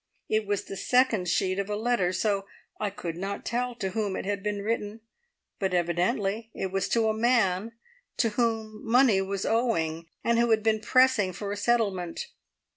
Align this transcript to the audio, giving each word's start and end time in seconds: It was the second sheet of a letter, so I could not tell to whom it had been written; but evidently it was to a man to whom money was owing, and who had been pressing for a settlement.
It 0.27 0.47
was 0.47 0.63
the 0.63 0.75
second 0.77 1.27
sheet 1.29 1.59
of 1.59 1.69
a 1.69 1.75
letter, 1.75 2.11
so 2.11 2.47
I 2.79 2.89
could 2.89 3.15
not 3.15 3.45
tell 3.45 3.75
to 3.75 3.91
whom 3.91 4.15
it 4.15 4.25
had 4.25 4.41
been 4.41 4.63
written; 4.63 5.01
but 5.59 5.75
evidently 5.75 6.49
it 6.55 6.71
was 6.71 6.89
to 6.89 7.07
a 7.07 7.13
man 7.13 7.73
to 8.17 8.29
whom 8.29 8.81
money 8.83 9.21
was 9.21 9.45
owing, 9.45 10.07
and 10.23 10.39
who 10.39 10.49
had 10.49 10.63
been 10.63 10.81
pressing 10.81 11.33
for 11.33 11.51
a 11.51 11.55
settlement. 11.55 12.29